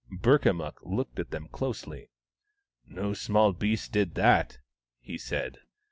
[0.11, 2.09] Burkamukk looked at them closely."
[2.87, 4.57] No small beast did that,"
[4.99, 5.59] he said.